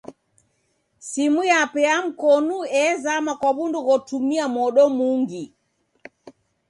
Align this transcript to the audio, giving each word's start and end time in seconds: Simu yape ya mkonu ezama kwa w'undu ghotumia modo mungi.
Simu 1.09 1.41
yape 1.53 1.81
ya 1.89 1.95
mkonu 2.05 2.57
ezama 2.83 3.31
kwa 3.39 3.49
w'undu 3.55 3.79
ghotumia 3.87 4.45
modo 4.55 4.83
mungi. 4.97 5.43